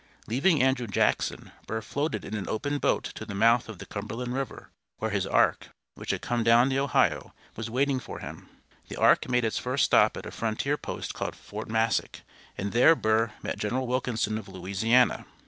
[0.25, 4.33] Leaving Andrew Jackson, Burr floated in an open boat to the mouth of the Cumberland
[4.33, 8.49] River, where his ark, which had come down the Ohio, was waiting for him.
[8.87, 12.23] The ark made its first stop at a frontier post called Fort Massac,
[12.57, 15.23] and there Burr met General Wilkinson of Louisiana.